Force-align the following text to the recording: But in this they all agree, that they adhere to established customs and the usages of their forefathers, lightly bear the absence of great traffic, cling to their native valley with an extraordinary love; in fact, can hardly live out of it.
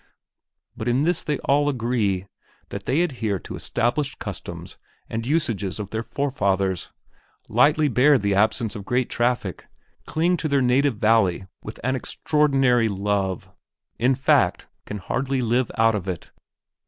But 0.75 0.87
in 0.87 1.03
this 1.03 1.23
they 1.23 1.37
all 1.45 1.69
agree, 1.69 2.25
that 2.69 2.87
they 2.87 3.03
adhere 3.03 3.37
to 3.37 3.55
established 3.55 4.17
customs 4.17 4.79
and 5.07 5.23
the 5.23 5.29
usages 5.29 5.79
of 5.79 5.91
their 5.91 6.01
forefathers, 6.01 6.91
lightly 7.47 7.87
bear 7.87 8.17
the 8.17 8.33
absence 8.33 8.75
of 8.75 8.83
great 8.83 9.11
traffic, 9.11 9.67
cling 10.07 10.37
to 10.37 10.47
their 10.47 10.59
native 10.63 10.97
valley 10.97 11.45
with 11.61 11.79
an 11.83 11.95
extraordinary 11.95 12.89
love; 12.89 13.47
in 13.99 14.15
fact, 14.15 14.67
can 14.87 14.97
hardly 14.97 15.43
live 15.43 15.69
out 15.77 15.93
of 15.93 16.07
it. 16.09 16.31